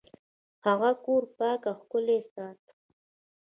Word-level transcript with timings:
هغه 0.65 0.89
کور 1.05 1.23
پاک 1.37 1.61
او 1.69 1.75
ښکلی 1.81 2.19
ساته. 2.31 2.71